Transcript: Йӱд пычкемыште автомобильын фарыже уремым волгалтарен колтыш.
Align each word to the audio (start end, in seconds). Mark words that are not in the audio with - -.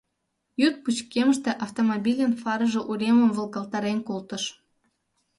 Йӱд 0.61 0.75
пычкемыште 0.83 1.51
автомобильын 1.65 2.33
фарыже 2.41 2.81
уремым 2.91 3.29
волгалтарен 3.37 3.99
колтыш. 4.07 4.43